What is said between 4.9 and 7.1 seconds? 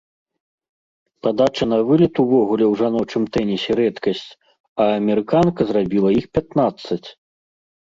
амерыканка зрабіла іх пятнаццаць.